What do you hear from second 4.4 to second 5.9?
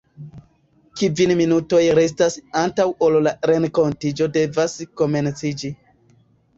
devas komenciĝi.